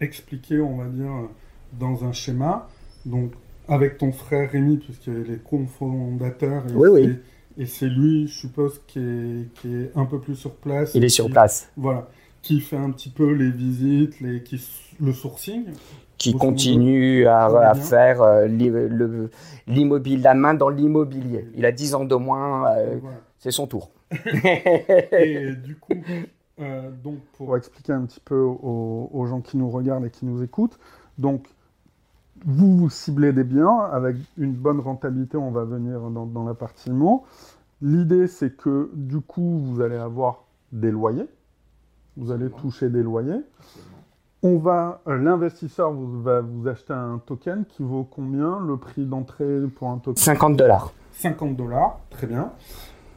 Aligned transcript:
expliquer, 0.00 0.60
on 0.60 0.76
va 0.76 0.86
dire, 0.86 1.12
dans 1.78 2.04
un 2.04 2.12
schéma. 2.12 2.68
Donc, 3.06 3.32
avec 3.68 3.98
ton 3.98 4.12
frère 4.12 4.50
Rémi, 4.50 4.78
puisqu'il 4.78 5.14
est 5.14 5.28
les 5.28 5.38
cofondateurs. 5.38 6.64
Oui, 6.74 6.88
oui. 6.88 7.16
Et 7.56 7.66
c'est 7.66 7.88
lui, 7.88 8.26
je 8.26 8.34
suppose, 8.34 8.80
qui 8.86 8.98
est, 8.98 9.54
qui 9.54 9.74
est, 9.74 9.90
un 9.94 10.06
peu 10.06 10.18
plus 10.20 10.34
sur 10.34 10.54
place. 10.54 10.92
Il 10.94 11.04
est 11.04 11.08
sur 11.08 11.30
place. 11.30 11.70
Voilà. 11.76 12.08
Qui 12.42 12.60
fait 12.60 12.76
un 12.76 12.90
petit 12.90 13.10
peu 13.10 13.32
les 13.32 13.50
visites, 13.50 14.20
les, 14.20 14.42
qui, 14.42 14.60
le 15.00 15.12
sourcing. 15.12 15.66
Qui 16.18 16.34
continue 16.34 17.26
à, 17.26 17.46
à 17.46 17.74
faire 17.74 18.22
euh, 18.22 18.46
l'immobilier, 19.66 20.22
la 20.22 20.34
main 20.34 20.54
dans 20.54 20.68
l'immobilier. 20.68 21.46
Il 21.54 21.64
a 21.64 21.72
10 21.72 21.94
ans 21.94 22.04
de 22.04 22.14
moins, 22.14 22.70
euh, 22.76 22.98
c'est 23.38 23.50
son 23.50 23.66
tour. 23.66 23.90
et 25.12 25.52
du 25.64 25.76
coup, 25.76 25.94
euh, 26.60 26.90
donc 27.02 27.18
pour 27.36 27.56
expliquer 27.56 27.92
un 27.92 28.02
petit 28.02 28.20
peu 28.20 28.38
aux, 28.38 29.10
aux, 29.12 29.26
gens 29.26 29.40
qui 29.40 29.56
nous 29.56 29.70
regardent 29.70 30.04
et 30.04 30.10
qui 30.10 30.24
nous 30.24 30.42
écoutent, 30.42 30.78
donc 31.18 31.48
vous, 32.44 32.76
vous 32.76 32.90
ciblez 32.90 33.32
des 33.32 33.44
biens 33.44 33.80
avec 33.92 34.16
une 34.36 34.52
bonne 34.52 34.80
rentabilité, 34.80 35.36
on 35.36 35.50
va 35.50 35.64
venir 35.64 36.00
dans, 36.10 36.26
dans 36.26 36.44
la 36.44 36.54
partie 36.54 36.90
mot. 36.90 37.24
L'idée, 37.82 38.26
c'est 38.28 38.56
que 38.56 38.90
du 38.94 39.20
coup, 39.20 39.58
vous 39.58 39.80
allez 39.80 39.96
avoir 39.96 40.44
des 40.72 40.90
loyers, 40.90 41.28
vous 42.16 42.30
allez 42.30 42.50
toucher 42.50 42.88
des 42.88 43.02
loyers. 43.02 43.40
On 44.42 44.58
va, 44.58 45.00
l'investisseur 45.06 45.92
va 45.92 46.40
vous 46.40 46.68
acheter 46.68 46.92
un 46.92 47.18
token 47.18 47.64
qui 47.64 47.82
vaut 47.82 48.04
combien? 48.04 48.60
Le 48.60 48.76
prix 48.76 49.06
d'entrée 49.06 49.60
pour 49.74 49.88
un 49.88 49.98
token? 49.98 50.16
50 50.16 50.56
dollars. 50.56 50.92
50 51.12 51.56
dollars, 51.56 51.98
très 52.10 52.26
bien. 52.26 52.52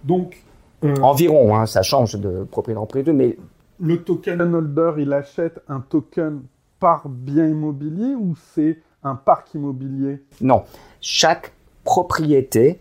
Donc 0.04 0.42
euh, 0.84 0.96
environ, 1.02 1.56
hein, 1.56 1.66
ça 1.66 1.82
change 1.82 2.16
de 2.16 2.44
propriété 2.44 2.78
en 2.78 2.86
propriété, 2.86 3.14
mais 3.14 3.38
le 3.80 4.04
token 4.04 4.42
holder, 4.42 4.94
il 4.98 5.14
achète 5.14 5.62
un 5.68 5.82
token 5.82 6.42
par 6.80 7.10
bien 7.10 7.48
immobilier 7.48 8.16
ou 8.16 8.36
c'est 8.54 8.80
un 9.04 9.16
parc 9.16 9.54
immobilier? 9.54 10.24
Non, 10.42 10.64
chaque 11.02 11.54
propriété 11.84 12.80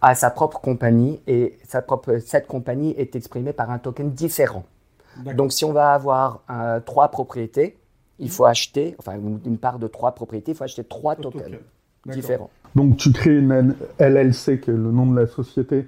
a 0.00 0.14
sa 0.14 0.30
propre 0.30 0.60
compagnie 0.60 1.20
et 1.26 1.58
sa 1.64 1.82
propre, 1.82 2.18
cette 2.18 2.46
compagnie 2.46 2.94
est 2.96 3.14
exprimée 3.16 3.52
par 3.52 3.70
un 3.70 3.78
token 3.78 4.10
différent. 4.10 4.64
Donc 5.36 5.52
si 5.52 5.64
on 5.64 5.72
va 5.72 5.92
avoir 5.92 6.40
euh, 6.50 6.80
trois 6.80 7.08
propriétés, 7.08 7.76
il 8.18 8.30
faut 8.30 8.44
acheter, 8.44 8.94
enfin 8.98 9.14
une 9.44 9.58
part 9.58 9.78
de 9.78 9.86
trois 9.86 10.12
propriétés, 10.12 10.52
il 10.52 10.56
faut 10.56 10.64
acheter 10.64 10.84
trois 10.84 11.16
tokens 11.16 11.58
différents. 12.06 12.50
Donc 12.74 12.96
tu 12.96 13.12
crées 13.12 13.38
une 13.38 13.74
LLC, 13.98 14.60
qui 14.60 14.70
est 14.70 14.74
le 14.74 14.92
nom 14.92 15.06
de 15.06 15.20
la 15.20 15.26
société, 15.26 15.86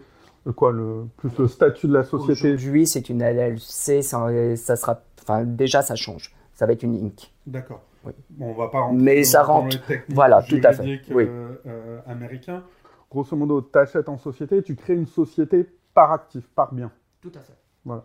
quoi, 0.50 0.72
le, 0.72 1.06
plus 1.16 1.30
le 1.38 1.46
statut 1.48 1.86
de 1.86 1.94
la 1.94 2.04
société 2.04 2.54
Aujourd'hui, 2.54 2.86
c'est 2.86 3.08
une 3.08 3.22
LLC, 3.22 4.02
ça, 4.02 4.28
ça 4.56 4.76
sera, 4.76 5.00
enfin 5.22 5.44
déjà 5.44 5.82
ça 5.82 5.94
change, 5.94 6.34
ça 6.54 6.66
va 6.66 6.72
être 6.72 6.82
une 6.82 6.94
Inc. 6.94 7.32
D'accord. 7.46 7.82
Bon, 8.04 8.12
on 8.40 8.52
va 8.54 8.68
pas 8.68 8.80
rentrer 8.80 9.02
Mais 9.02 9.24
ça 9.24 9.42
rentre. 9.44 9.76
voilà, 10.08 10.42
tout 10.42 10.60
à 10.64 10.72
fait. 10.72 11.00
Oui. 11.10 11.24
Euh, 11.28 11.54
euh, 11.66 12.00
américain. 12.06 12.64
Grosso 13.10 13.36
modo, 13.36 13.62
tu 13.62 13.78
achètes 13.78 14.08
en 14.08 14.18
société, 14.18 14.62
tu 14.62 14.74
crées 14.74 14.94
une 14.94 15.06
société 15.06 15.68
par 15.94 16.12
actif, 16.12 16.48
par 16.48 16.74
bien. 16.74 16.90
Tout 17.20 17.32
à 17.34 17.40
fait. 17.40 17.52
Voilà. 17.84 18.04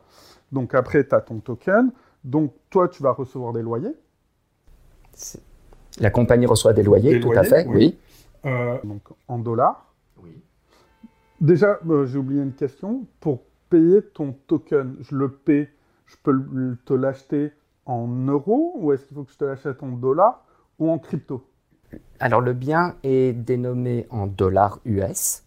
Donc 0.52 0.76
après, 0.76 1.08
tu 1.08 1.16
as 1.16 1.22
ton 1.22 1.40
token. 1.40 1.92
Donc 2.24 2.54
toi, 2.70 2.88
tu 2.90 3.02
vas 3.02 3.12
recevoir 3.12 3.54
des 3.54 3.62
loyers. 3.62 3.96
La 6.00 6.10
compagnie 6.12 6.46
reçoit 6.46 6.74
des 6.74 6.84
loyers, 6.84 7.20
tout 7.20 7.32
à 7.32 7.44
fait, 7.44 7.66
oui. 7.68 7.98
Euh, 8.46 8.78
donc 8.84 9.02
en 9.28 9.40
dollars. 9.40 9.94
Oui. 10.22 10.42
Déjà, 11.40 11.80
j'ai 12.06 12.18
oublié 12.18 12.42
une 12.42 12.54
question. 12.54 13.06
Pour 13.20 13.42
payer 13.70 14.02
ton 14.02 14.34
token, 14.48 14.96
je 15.02 15.16
le 15.16 15.30
paie, 15.30 15.70
je 16.06 16.16
peux 16.24 16.78
te 16.86 16.94
l'acheter 16.94 17.52
en 17.86 18.08
euros 18.08 18.74
ou 18.78 18.92
est-ce 18.92 19.06
qu'il 19.06 19.16
faut 19.16 19.24
que 19.24 19.32
je 19.32 19.38
te 19.38 19.46
l'achète 19.46 19.84
en 19.84 19.90
dollars 19.90 20.46
ou 20.80 20.90
en 20.90 20.98
crypto? 20.98 21.46
Alors 22.20 22.42
le 22.42 22.54
bien 22.54 22.96
est 23.04 23.34
dénommé 23.34 24.08
en 24.10 24.28
dollars 24.28 24.80
US, 24.86 25.44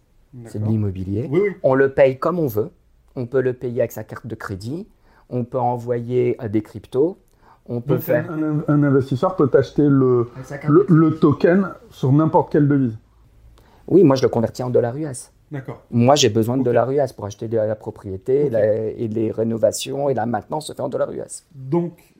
c'est 0.46 0.58
de 0.58 0.66
l'immobilier. 0.66 1.29
Oui, 1.30 1.40
oui. 1.42 1.50
On 1.62 1.74
le 1.74 1.92
paye 1.92 2.18
comme 2.18 2.39
on 2.39 2.46
veut. 2.46 2.70
On 3.17 3.27
peut 3.27 3.42
le 3.42 3.52
payer 3.52 3.80
avec 3.80 3.92
sa 3.92 4.05
carte 4.05 4.27
de 4.27 4.34
crédit. 4.34 4.89
On 5.29 5.45
peut 5.45 5.58
envoyer 5.58 6.36
des 6.50 6.62
cryptos. 6.62 7.18
On 7.67 7.80
peut 7.80 7.98
faire... 7.98 8.30
un, 8.33 8.83
investisseur 8.83 9.36
peut 9.36 9.50
acheter 9.52 9.86
le, 9.86 10.29
le, 10.89 11.18
token 11.18 11.68
sur 11.90 12.11
n'importe 12.11 12.50
quelle 12.50 12.67
devise. 12.67 12.96
Oui, 13.86 14.02
moi 14.02 14.17
je 14.17 14.23
le 14.23 14.29
convertis 14.29 14.62
en 14.62 14.70
dollars 14.70 14.96
US. 14.96 15.33
Moi 15.90 16.14
j'ai 16.14 16.28
besoin 16.28 16.56
de 16.56 16.62
dollars 16.62 16.90
US 16.90 17.12
pour 17.12 17.27
acheter 17.27 17.48
de 17.48 17.56
la 17.56 17.74
propriété 17.74 18.50
et 18.96 19.08
les 19.08 19.30
rénovations 19.30 20.08
et 20.08 20.14
la 20.14 20.27
maintenance 20.27 20.68
se 20.68 20.72
fait 20.72 20.80
en 20.80 20.88
dollars 20.88 21.11
US. 21.12 21.44
Donc 21.55 22.14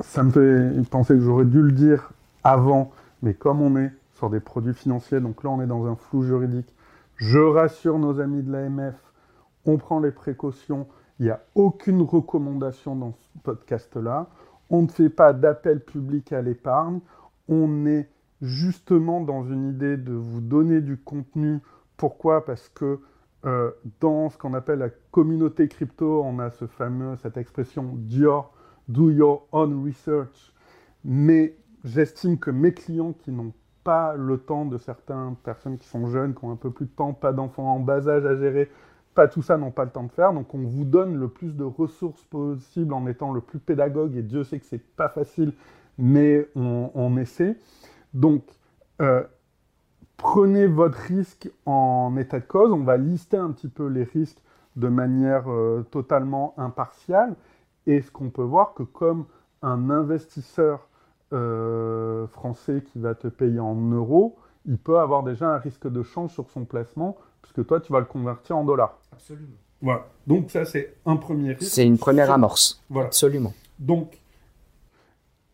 ça 0.00 0.22
me 0.22 0.30
fait 0.30 0.88
penser 0.88 1.14
que 1.14 1.20
j'aurais 1.20 1.44
dû 1.44 1.60
le 1.60 1.72
dire 1.72 2.12
avant, 2.44 2.90
mais 3.22 3.34
comme 3.34 3.60
on 3.60 3.76
est 3.76 3.90
sur 4.14 4.30
des 4.30 4.40
produits 4.40 4.74
financiers, 4.74 5.20
donc 5.20 5.42
là 5.42 5.50
on 5.50 5.60
est 5.60 5.66
dans 5.66 5.86
un 5.86 5.96
flou 5.96 6.22
juridique, 6.22 6.72
je 7.16 7.38
rassure 7.38 7.98
nos 7.98 8.20
amis 8.20 8.42
de 8.42 8.52
l'AMF, 8.52 8.94
on 9.66 9.76
prend 9.76 10.00
les 10.00 10.10
précautions, 10.10 10.86
il 11.18 11.26
n'y 11.26 11.30
a 11.30 11.40
aucune 11.54 12.00
recommandation 12.02 12.96
dans 12.96 13.12
ce 13.12 13.38
podcast-là, 13.42 14.28
on 14.70 14.82
ne 14.82 14.88
fait 14.88 15.10
pas 15.10 15.32
d'appel 15.32 15.80
public 15.80 16.32
à 16.32 16.40
l'épargne, 16.40 17.00
on 17.48 17.86
est 17.86 18.08
justement 18.40 19.20
dans 19.20 19.44
une 19.44 19.68
idée 19.68 19.96
de 19.96 20.12
vous 20.12 20.40
donner 20.40 20.80
du 20.80 20.96
contenu. 20.96 21.58
Pourquoi? 22.00 22.46
Parce 22.46 22.70
que 22.70 22.98
euh, 23.44 23.72
dans 24.00 24.30
ce 24.30 24.38
qu'on 24.38 24.54
appelle 24.54 24.78
la 24.78 24.88
communauté 25.10 25.68
crypto, 25.68 26.22
on 26.24 26.38
a 26.38 26.50
ce 26.50 26.66
fameux, 26.66 27.14
cette 27.18 27.36
expression 27.36 27.92
Dior, 27.94 28.54
do 28.88 29.10
your 29.10 29.46
own 29.52 29.84
research. 29.84 30.54
Mais 31.04 31.58
j'estime 31.84 32.38
que 32.38 32.50
mes 32.50 32.72
clients 32.72 33.12
qui 33.12 33.30
n'ont 33.30 33.52
pas 33.84 34.14
le 34.14 34.38
temps 34.38 34.64
de 34.64 34.78
certaines 34.78 35.36
personnes 35.44 35.76
qui 35.76 35.86
sont 35.86 36.06
jeunes, 36.06 36.34
qui 36.34 36.42
ont 36.42 36.52
un 36.52 36.56
peu 36.56 36.70
plus 36.70 36.86
de 36.86 36.90
temps, 36.90 37.12
pas 37.12 37.34
d'enfants 37.34 37.70
en 37.70 37.80
bas 37.80 38.08
âge 38.08 38.24
à 38.24 38.34
gérer, 38.34 38.70
pas 39.14 39.28
tout 39.28 39.42
ça 39.42 39.58
n'ont 39.58 39.70
pas 39.70 39.84
le 39.84 39.90
temps 39.90 40.04
de 40.04 40.12
faire. 40.12 40.32
Donc 40.32 40.54
on 40.54 40.62
vous 40.62 40.86
donne 40.86 41.18
le 41.18 41.28
plus 41.28 41.54
de 41.54 41.64
ressources 41.64 42.22
possible 42.24 42.94
en 42.94 43.06
étant 43.06 43.30
le 43.30 43.42
plus 43.42 43.58
pédagogue. 43.58 44.16
Et 44.16 44.22
Dieu 44.22 44.42
sait 44.42 44.58
que 44.58 44.64
c'est 44.64 44.82
pas 44.96 45.10
facile, 45.10 45.52
mais 45.98 46.48
on, 46.56 47.18
essaie. 47.18 47.58
Donc 48.14 48.42
euh, 49.02 49.22
prenez 50.20 50.66
votre 50.66 50.98
risque 50.98 51.50
en 51.66 52.16
état 52.16 52.40
de 52.40 52.44
cause. 52.44 52.72
On 52.72 52.84
va 52.84 52.96
lister 52.96 53.36
un 53.36 53.50
petit 53.50 53.68
peu 53.68 53.86
les 53.86 54.04
risques 54.04 54.40
de 54.76 54.88
manière 54.88 55.50
euh, 55.50 55.82
totalement 55.90 56.54
impartiale. 56.56 57.34
Et 57.86 58.02
ce 58.02 58.10
qu'on 58.10 58.30
peut 58.30 58.42
voir 58.42 58.74
que 58.74 58.82
comme 58.82 59.24
un 59.62 59.90
investisseur 59.90 60.86
euh, 61.32 62.26
français 62.28 62.82
qui 62.92 62.98
va 62.98 63.14
te 63.14 63.28
payer 63.28 63.60
en 63.60 63.74
euros, 63.74 64.36
il 64.66 64.78
peut 64.78 64.98
avoir 64.98 65.22
déjà 65.22 65.48
un 65.48 65.58
risque 65.58 65.90
de 65.90 66.02
change 66.02 66.32
sur 66.32 66.50
son 66.50 66.64
placement, 66.64 67.16
puisque 67.40 67.66
toi, 67.66 67.80
tu 67.80 67.92
vas 67.92 68.00
le 68.00 68.06
convertir 68.06 68.56
en 68.56 68.64
dollars. 68.64 68.98
Absolument. 69.12 69.56
Voilà. 69.80 70.06
Donc 70.26 70.50
ça, 70.50 70.66
c'est 70.66 70.96
un 71.06 71.16
premier 71.16 71.52
risque. 71.52 71.72
C'est 71.72 71.86
une 71.86 71.98
première 71.98 72.30
amorce. 72.30 72.82
Voilà. 72.90 73.06
Absolument. 73.06 73.54
Donc, 73.78 74.19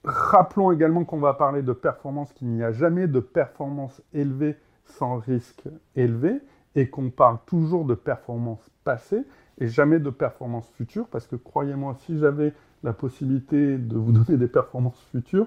rappelons 0.06 0.72
également 0.72 1.04
qu'on 1.04 1.18
va 1.18 1.34
parler 1.34 1.62
de 1.62 1.72
performance, 1.72 2.32
qu'il 2.32 2.48
n'y 2.48 2.62
a 2.62 2.72
jamais 2.72 3.08
de 3.08 3.20
performance 3.20 4.00
élevée 4.14 4.56
sans 4.84 5.18
risque 5.18 5.64
élevé, 5.96 6.40
et 6.76 6.88
qu'on 6.88 7.10
parle 7.10 7.38
toujours 7.46 7.84
de 7.84 7.94
performance 7.94 8.60
passée 8.84 9.22
et 9.58 9.68
jamais 9.68 9.98
de 9.98 10.10
performance 10.10 10.68
future, 10.76 11.06
parce 11.10 11.26
que 11.26 11.34
croyez-moi, 11.34 11.96
si 12.04 12.18
j'avais 12.18 12.52
la 12.84 12.92
possibilité 12.92 13.78
de 13.78 13.96
vous 13.96 14.12
donner 14.24 14.38
des 14.38 14.46
performances 14.46 15.02
futures, 15.10 15.46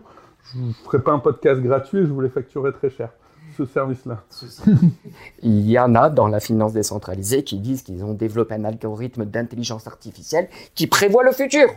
je 0.51 0.59
ne 0.59 0.73
ferais 0.73 0.99
pas 0.99 1.11
un 1.11 1.19
podcast 1.19 1.61
gratuit 1.61 1.99
et 1.99 2.05
je 2.05 2.11
vous 2.11 2.21
les 2.21 2.29
facturerais 2.29 2.71
très 2.71 2.89
cher, 2.89 3.11
ce 3.55 3.65
service-là. 3.65 4.23
Il 5.43 5.69
y 5.69 5.77
en 5.77 5.93
a 5.95 6.09
dans 6.09 6.27
la 6.27 6.39
finance 6.39 6.73
décentralisée 6.73 7.43
qui 7.43 7.59
disent 7.59 7.83
qu'ils 7.83 8.03
ont 8.03 8.13
développé 8.13 8.55
un 8.55 8.65
algorithme 8.65 9.25
d'intelligence 9.25 9.85
artificielle 9.85 10.49
qui 10.73 10.87
prévoit 10.87 11.23
le 11.23 11.31
futur. 11.31 11.69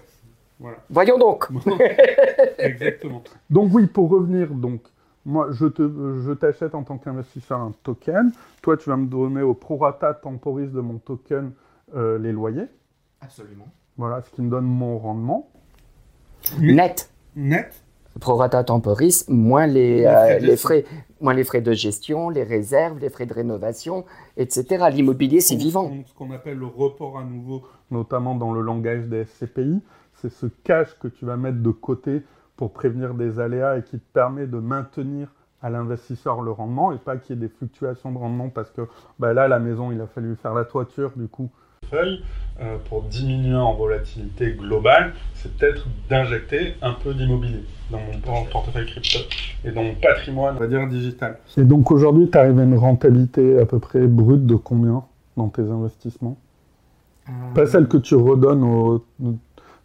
Voilà. 0.62 0.78
Voyons 0.88 1.18
donc. 1.18 1.48
Exactement. 2.58 3.22
Donc 3.50 3.70
oui, 3.74 3.88
pour 3.88 4.08
revenir, 4.08 4.48
donc 4.54 4.80
moi, 5.26 5.48
je, 5.50 5.66
te, 5.66 5.82
je 5.82 6.32
t'achète 6.32 6.74
en 6.74 6.84
tant 6.84 6.98
qu'investisseur 6.98 7.60
un 7.60 7.72
token. 7.82 8.32
Toi, 8.62 8.76
tu 8.76 8.88
vas 8.88 8.96
me 8.96 9.06
donner 9.06 9.42
au 9.42 9.54
prorata 9.54 10.14
temporis 10.14 10.68
de 10.68 10.80
mon 10.80 10.98
token 10.98 11.50
euh, 11.96 12.18
les 12.18 12.30
loyers. 12.30 12.68
Absolument. 13.20 13.66
Voilà, 13.96 14.22
ce 14.22 14.30
qui 14.30 14.40
me 14.40 14.50
donne 14.50 14.64
mon 14.64 14.98
rendement. 14.98 15.48
Net. 16.60 17.10
Net. 17.34 17.82
Prorata 18.20 18.62
temporis, 18.62 19.24
moins 19.28 19.66
les, 19.66 20.04
euh, 20.04 20.38
les, 20.38 20.56
frais, 20.56 20.84
moins 21.20 21.34
les 21.34 21.44
frais 21.44 21.62
de 21.62 21.72
gestion, 21.72 22.28
les 22.28 22.42
réserves, 22.42 22.98
les 22.98 23.08
frais 23.08 23.26
de 23.26 23.32
rénovation, 23.32 24.04
etc. 24.36 24.86
L'immobilier, 24.92 25.40
c'est 25.40 25.56
vivant. 25.56 25.90
Ce 26.06 26.14
qu'on 26.14 26.30
appelle 26.30 26.58
le 26.58 26.66
report 26.66 27.18
à 27.18 27.24
nouveau, 27.24 27.62
notamment 27.90 28.34
dans 28.34 28.52
le 28.52 28.60
langage 28.60 29.06
des 29.06 29.24
SCPI, 29.24 29.80
c'est 30.22 30.30
ce 30.30 30.46
cash 30.62 30.96
que 31.00 31.08
tu 31.08 31.24
vas 31.24 31.36
mettre 31.36 31.58
de 31.58 31.70
côté 31.70 32.22
pour 32.56 32.72
prévenir 32.72 33.14
des 33.14 33.40
aléas 33.40 33.78
et 33.78 33.82
qui 33.82 33.98
te 33.98 34.12
permet 34.12 34.46
de 34.46 34.58
maintenir 34.58 35.28
à 35.62 35.70
l'investisseur 35.70 36.42
le 36.42 36.52
rendement 36.52 36.92
et 36.92 36.98
pas 36.98 37.16
qu'il 37.16 37.34
y 37.34 37.38
ait 37.38 37.42
des 37.42 37.48
fluctuations 37.48 38.12
de 38.12 38.18
rendement 38.18 38.48
parce 38.48 38.70
que 38.70 38.82
bah 39.18 39.32
là, 39.32 39.48
la 39.48 39.58
maison, 39.58 39.90
il 39.90 40.00
a 40.00 40.06
fallu 40.06 40.36
faire 40.36 40.54
la 40.54 40.64
toiture, 40.64 41.12
du 41.16 41.26
coup, 41.28 41.50
euh, 41.92 42.76
pour 42.88 43.02
diminuer 43.02 43.56
en 43.56 43.74
volatilité 43.74 44.52
globale, 44.52 45.14
c'est 45.34 45.52
peut-être 45.56 45.86
d'injecter 46.08 46.74
un 46.80 46.92
peu 46.92 47.12
d'immobilier 47.12 47.64
dans 47.90 47.98
mon 47.98 48.44
portefeuille 48.46 48.86
crypto 48.86 49.18
et 49.64 49.72
dans 49.72 49.82
mon 49.82 49.94
patrimoine, 49.94 50.54
on 50.56 50.60
va 50.60 50.66
dire, 50.68 50.86
digital. 50.88 51.38
Et 51.56 51.64
donc 51.64 51.90
aujourd'hui, 51.90 52.30
tu 52.30 52.38
arrives 52.38 52.58
à 52.58 52.62
une 52.62 52.78
rentabilité 52.78 53.58
à 53.58 53.66
peu 53.66 53.78
près 53.78 54.06
brute 54.06 54.46
de 54.46 54.54
combien 54.54 55.02
dans 55.36 55.48
tes 55.48 55.62
investissements? 55.62 56.38
Euh, 57.28 57.32
Pas 57.54 57.66
celle 57.66 57.88
que 57.88 57.96
tu 57.98 58.14
redonnes 58.14 58.62
aux 58.62 59.04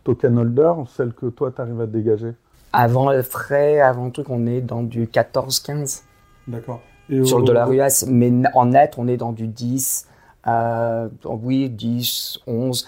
token 0.08 0.38
holders, 0.38 0.88
celle 0.88 1.12
que 1.12 1.26
toi, 1.26 1.52
tu 1.52 1.60
arrives 1.60 1.82
à 1.82 1.86
dégager 1.86 2.32
Avant 2.72 3.12
le 3.12 3.22
frais, 3.22 3.82
avant 3.82 4.06
le 4.06 4.12
truc, 4.12 4.30
on 4.30 4.46
est 4.48 4.62
dans 4.62 4.82
du 4.82 5.06
14-15. 5.06 6.04
D'accord. 6.48 6.82
Sur 7.26 7.40
le 7.40 7.46
dollar 7.46 7.72
US, 7.74 8.06
mais 8.08 8.32
en 8.54 8.68
net, 8.68 8.96
on 8.98 9.08
est 9.10 9.18
dans 9.18 9.34
du 9.34 9.48
10, 9.48 10.08
euh, 10.48 11.10
oui, 11.26 11.70
10, 11.70 12.40
11. 12.48 12.88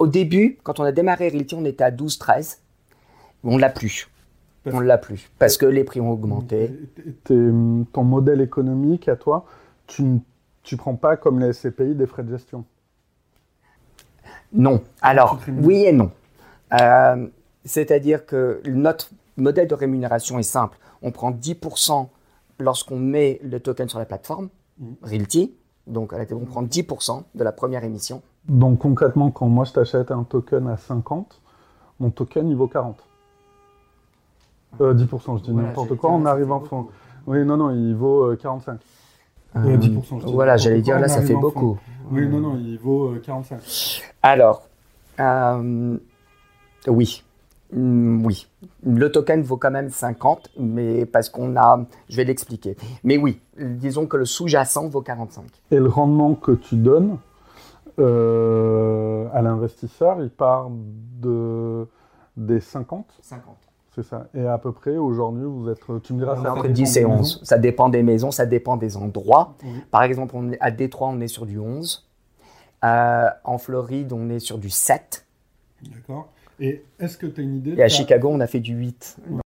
Au 0.00 0.06
début, 0.08 0.58
quand 0.64 0.80
on 0.80 0.84
a 0.84 0.90
démarré 0.90 1.28
Realty, 1.28 1.54
on 1.54 1.64
était 1.64 1.84
à 1.84 1.92
12, 1.92 2.18
13. 2.18 2.58
On 3.44 3.56
ne 3.56 3.60
l'a 3.60 3.70
plus. 3.70 4.08
On 4.66 4.80
l'a 4.80 4.98
plus. 4.98 5.30
Parce 5.38 5.56
que 5.56 5.66
les 5.66 5.84
prix 5.84 6.00
ont 6.00 6.10
augmenté. 6.10 6.72
ton 7.24 8.04
modèle 8.04 8.40
économique 8.40 9.08
à 9.08 9.14
toi, 9.14 9.44
tu 9.86 10.02
ne 10.02 10.76
prends 10.76 10.96
pas 10.96 11.16
comme 11.16 11.38
les 11.38 11.52
SCPI 11.52 11.94
des 11.94 12.06
frais 12.06 12.24
de 12.24 12.30
gestion? 12.30 12.64
Non. 14.52 14.82
Alors, 15.02 15.38
oui 15.62 15.84
et 15.84 15.92
non. 15.92 16.10
Euh, 16.72 17.26
c'est-à-dire 17.64 18.26
que 18.26 18.60
notre 18.66 19.10
modèle 19.36 19.68
de 19.68 19.74
rémunération 19.74 20.38
est 20.38 20.42
simple. 20.42 20.78
On 21.02 21.10
prend 21.10 21.30
10% 21.30 22.08
lorsqu'on 22.58 22.98
met 22.98 23.40
le 23.42 23.60
token 23.60 23.88
sur 23.88 23.98
la 23.98 24.04
plateforme, 24.04 24.48
mmh. 24.78 24.84
Realty. 25.02 25.54
Donc, 25.86 26.12
on 26.12 26.44
prend 26.44 26.62
10% 26.62 27.22
de 27.34 27.44
la 27.44 27.52
première 27.52 27.82
émission. 27.84 28.22
Donc, 28.48 28.80
concrètement, 28.80 29.30
quand 29.30 29.46
moi 29.48 29.64
je 29.64 29.72
t'achète 29.72 30.10
un 30.10 30.24
token 30.24 30.68
à 30.68 30.76
50, 30.76 31.40
mon 32.00 32.10
token 32.10 32.48
il 32.48 32.56
vaut 32.56 32.68
40. 32.68 32.96
10%, 34.78 34.82
euh, 34.82 35.38
je 35.38 35.42
dis 35.42 35.52
n'importe 35.52 35.96
quoi, 35.96 36.10
en 36.10 36.24
arrivant. 36.26 36.60
Fond. 36.60 36.88
Oui, 37.26 37.44
non, 37.44 37.56
non, 37.56 37.70
il 37.70 37.94
vaut 37.94 38.34
45. 38.36 38.78
Euh, 39.56 39.76
10%, 39.76 40.22
euh, 40.22 40.30
voilà, 40.30 40.56
j'allais 40.56 40.82
dire, 40.82 40.98
là, 40.98 41.08
ça 41.08 41.22
fait 41.22 41.34
beaucoup. 41.34 41.78
Oui, 42.10 42.26
non, 42.28 42.38
non, 42.40 42.56
il 42.56 42.78
vaut 42.78 43.14
45. 43.22 44.02
Alors, 44.22 44.62
oui. 46.86 47.24
Mm, 47.72 48.24
oui, 48.24 48.48
le 48.82 49.12
token 49.12 49.42
vaut 49.42 49.58
quand 49.58 49.70
même 49.70 49.90
50, 49.90 50.52
mais 50.58 51.04
parce 51.04 51.28
qu'on 51.28 51.54
a, 51.56 51.84
je 52.08 52.16
vais 52.16 52.24
l'expliquer. 52.24 52.76
Mais 53.04 53.18
oui, 53.18 53.40
disons 53.58 54.06
que 54.06 54.16
le 54.16 54.24
sous-jacent 54.24 54.88
vaut 54.88 55.02
45. 55.02 55.44
Et 55.70 55.76
le 55.78 55.88
rendement 55.88 56.34
que 56.34 56.52
tu 56.52 56.76
donnes 56.76 57.18
euh, 57.98 59.26
à 59.34 59.42
l'investisseur, 59.42 60.22
il 60.22 60.30
part 60.30 60.70
de 61.20 61.86
des 62.36 62.60
50 62.60 63.06
50. 63.20 63.56
C'est 63.94 64.04
ça. 64.04 64.28
Et 64.32 64.46
à 64.46 64.58
peu 64.58 64.70
près, 64.70 64.96
aujourd'hui, 64.96 65.44
vous 65.44 65.68
êtes, 65.68 65.80
tu 66.04 66.12
me 66.12 66.20
diras, 66.20 66.38
c'est 66.40 66.48
entre 66.48 66.68
10 66.68 66.96
et 66.98 67.04
11. 67.04 67.40
Ça 67.42 67.58
dépend 67.58 67.88
des 67.88 68.04
maisons, 68.04 68.30
ça 68.30 68.46
dépend 68.46 68.76
des 68.76 68.96
endroits. 68.96 69.56
Par 69.90 70.04
exemple, 70.04 70.36
on 70.36 70.52
à 70.60 70.70
Détroit, 70.70 71.08
on 71.08 71.20
est 71.20 71.28
sur 71.28 71.46
du 71.46 71.58
11. 71.58 72.08
Euh, 72.84 73.28
en 73.42 73.58
Floride, 73.58 74.12
on 74.12 74.30
est 74.30 74.38
sur 74.38 74.58
du 74.58 74.70
7. 74.70 75.26
D'accord. 75.82 76.28
Et 76.60 76.82
est-ce 76.98 77.16
que 77.16 77.26
tu 77.26 77.40
as 77.40 77.44
une 77.44 77.56
idée 77.56 77.74
Et 77.76 77.82
à 77.82 77.88
Chicago, 77.88 78.28
on 78.30 78.40
a 78.40 78.46
fait 78.46 78.60
du 78.60 78.74
8. 78.74 79.18